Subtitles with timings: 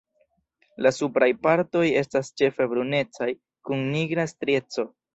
[0.85, 3.31] La supraj partoj estas ĉefe brunecaj
[3.71, 4.93] kun nigra strieco.